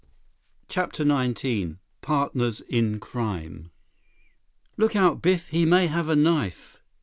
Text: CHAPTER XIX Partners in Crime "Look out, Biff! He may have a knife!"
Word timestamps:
CHAPTER 0.67 1.03
XIX 1.05 1.75
Partners 2.01 2.61
in 2.67 2.99
Crime 2.99 3.69
"Look 4.75 4.95
out, 4.95 5.21
Biff! 5.21 5.49
He 5.49 5.63
may 5.63 5.85
have 5.85 6.09
a 6.09 6.15
knife!" 6.15 6.81